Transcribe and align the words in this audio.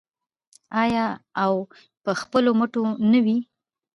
آیا 0.83 1.07
او 1.43 1.53
په 2.03 2.11
خپلو 2.21 2.49
مټو 2.59 2.83
نه 3.11 3.19
وي؟ 3.25 3.37